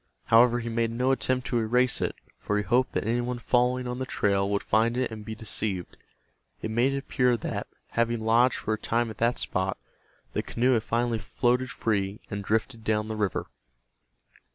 [0.33, 3.87] However, he made no attempt to erase it, for he hoped that any one following
[3.87, 5.95] on the trail would find it and be deceived.
[6.59, 9.77] It made it appear that, having lodged for a time at that spot,
[10.33, 13.45] the canoe had finally floated free and drifted down the river.